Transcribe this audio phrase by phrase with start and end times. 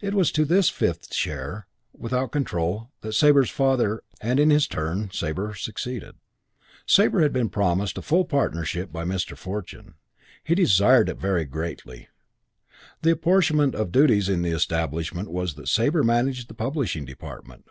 [0.00, 5.10] It was to this fifth share, without control, that Sabre's father and, in his turn,
[5.12, 6.12] Sabre succeeded.
[6.14, 6.20] V
[6.86, 9.36] Sabre had been promised full partnership by Mr.
[9.36, 9.94] Fortune.
[10.44, 12.06] He desired it very greatly.
[13.00, 17.64] The apportionment of duties in the establishment was that Sabre managed the publishing department.